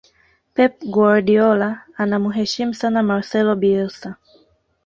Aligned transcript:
pep 0.53 0.73
guardiola 0.93 1.69
anamuheshimu 1.97 2.73
sana 2.73 3.03
marcelo 3.03 3.55
bielsa 3.55 4.15